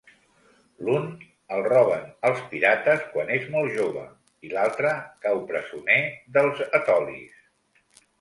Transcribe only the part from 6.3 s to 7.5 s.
dels etolis.